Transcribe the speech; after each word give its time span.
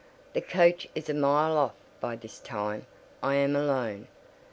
The 0.33 0.41
coach 0.41 0.87
is 0.95 1.09
a 1.09 1.13
mile 1.13 1.55
off 1.55 1.75
by 1.99 2.15
this 2.15 2.39
time; 2.39 2.87
I 3.21 3.35
am 3.35 3.55
alone. 3.55 4.07